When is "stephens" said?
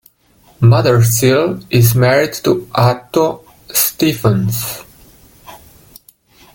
3.71-4.83